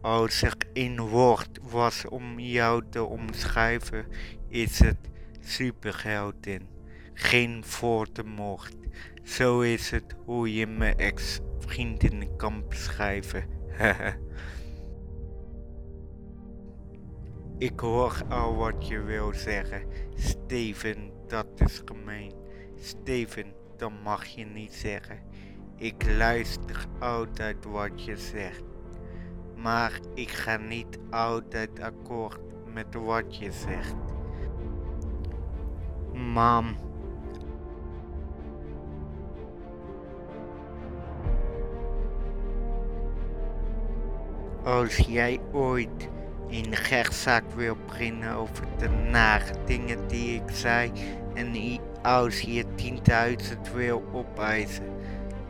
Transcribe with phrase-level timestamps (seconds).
[0.00, 4.06] Als er één woord was om jou te omschrijven,
[4.48, 4.96] is het
[5.40, 6.68] superheldin.
[7.14, 7.64] Geen
[8.24, 8.76] mocht.
[9.22, 13.44] Zo is het hoe je mijn ex-vriendin kan beschrijven.
[17.58, 19.82] Ik hoor al wat je wil zeggen.
[20.14, 22.32] Steven, dat is gemeen.
[22.80, 25.18] Steven, dat mag je niet zeggen.
[25.76, 28.62] Ik luister altijd wat je zegt.
[29.56, 32.40] Maar ik ga niet altijd akkoord
[32.72, 33.94] met wat je zegt.
[36.12, 36.76] Mam.
[44.64, 46.08] Als jij ooit
[46.54, 50.92] in rechtszaak wil beginnen over de nare dingen die ik zei
[51.34, 52.64] en als je
[53.64, 54.84] 10.000 wil opeisen,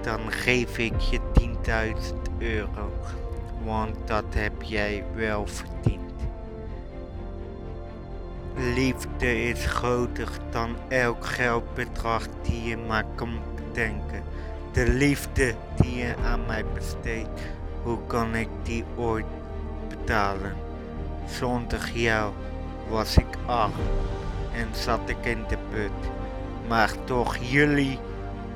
[0.00, 2.92] dan geef ik je 10.000 euro,
[3.64, 6.12] want dat heb jij wel verdiend.
[8.56, 14.22] Liefde is groter dan elk geldbedrag die je maar kan bedenken.
[14.72, 17.40] De liefde die je aan mij besteedt,
[17.82, 19.26] hoe kan ik die ooit
[19.88, 20.68] betalen?
[21.38, 22.32] Zonder jou
[22.88, 23.72] was ik arm
[24.52, 26.10] en zat ik in de put.
[26.68, 27.98] Maar toch jullie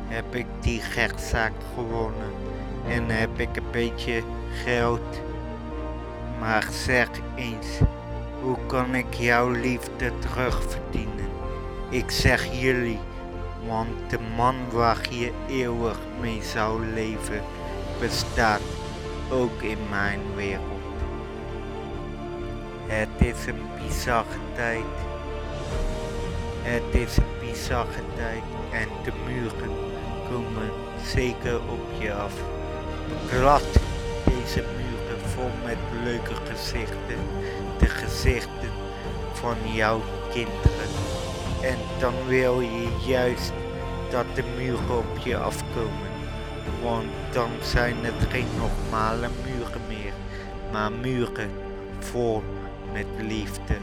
[0.09, 2.33] heb ik die rechtszaak gewonnen
[2.89, 4.23] en heb ik een beetje
[4.65, 5.21] geld.
[6.41, 7.79] Maar zeg eens,
[8.43, 11.29] hoe kan ik jouw liefde terugverdienen?
[11.89, 12.99] Ik zeg jullie,
[13.67, 17.43] want de man waar je eeuwig mee zou leven
[18.01, 18.61] bestaat
[19.31, 20.84] ook in mijn wereld.
[22.87, 24.95] Het is een bizarre tijd.
[26.63, 29.77] Het is een bizarre tijd en de muren
[30.31, 30.71] komen
[31.05, 32.33] zeker op je af.
[33.29, 33.73] Glad
[34.25, 37.19] deze muren vol met leuke gezichten,
[37.79, 38.73] de gezichten
[39.33, 40.01] van jouw
[40.33, 40.91] kinderen.
[41.63, 43.53] En dan wil je juist
[44.11, 46.13] dat de muren op je afkomen.
[46.83, 50.13] Want dan zijn het geen normale muren meer,
[50.73, 51.51] maar muren
[51.99, 52.43] vol
[52.95, 53.77] met liefde.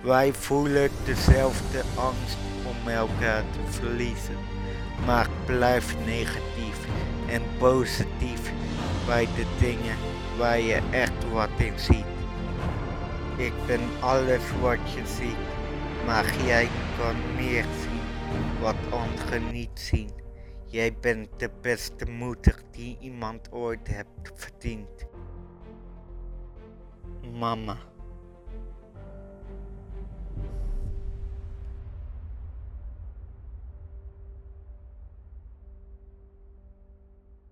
[0.00, 4.36] Wij voelen dezelfde angst om elkaar te verliezen,
[5.06, 6.86] maar blijf negatief
[7.28, 8.52] en positief
[9.06, 9.96] bij de dingen
[10.38, 12.04] waar je echt wat in ziet.
[13.36, 15.42] Ik ben alles wat je ziet,
[16.06, 20.10] maar jij kan meer zien wat anderen niet zien.
[20.66, 25.10] Jij bent de beste moeder die iemand ooit hebt verdiend.
[27.32, 27.91] Mamma.